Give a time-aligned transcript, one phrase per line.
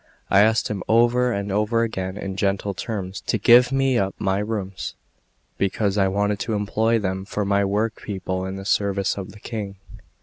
[0.31, 4.39] I asked him over and over again in gentle terms to give me up my
[4.39, 4.95] rooms,
[5.59, 9.39] because I wanted to employ them for my work people in the service of the
[9.39, 9.75] King.